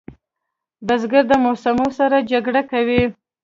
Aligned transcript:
بزګر 0.87 1.23
د 1.29 1.33
موسمو 1.43 1.87
سره 1.97 2.17
جګړه 2.31 2.61
کوي 2.71 3.03